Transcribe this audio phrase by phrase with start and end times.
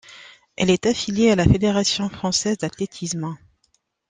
[0.55, 3.37] Elle est affilié a la Fédération Française d'Athlétisme.